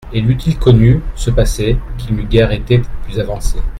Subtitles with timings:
[0.11, 3.59] Et l'eût-il connu, ce passé, qu'il n'eût guère été plus avancé.